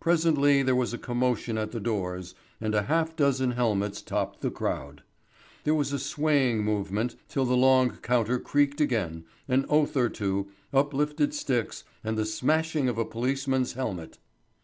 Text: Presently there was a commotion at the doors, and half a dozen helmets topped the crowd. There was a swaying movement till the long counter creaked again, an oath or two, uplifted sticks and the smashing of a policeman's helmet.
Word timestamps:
Presently 0.00 0.64
there 0.64 0.74
was 0.74 0.92
a 0.92 0.98
commotion 0.98 1.56
at 1.56 1.70
the 1.70 1.78
doors, 1.78 2.34
and 2.60 2.74
half 2.74 3.10
a 3.12 3.14
dozen 3.14 3.52
helmets 3.52 4.02
topped 4.02 4.40
the 4.40 4.50
crowd. 4.50 5.04
There 5.62 5.76
was 5.76 5.92
a 5.92 5.98
swaying 6.00 6.64
movement 6.64 7.14
till 7.28 7.44
the 7.44 7.56
long 7.56 7.90
counter 7.98 8.40
creaked 8.40 8.80
again, 8.80 9.26
an 9.46 9.66
oath 9.68 9.96
or 9.96 10.08
two, 10.08 10.48
uplifted 10.72 11.34
sticks 11.34 11.84
and 12.02 12.18
the 12.18 12.26
smashing 12.26 12.88
of 12.88 12.98
a 12.98 13.04
policeman's 13.04 13.74
helmet. 13.74 14.18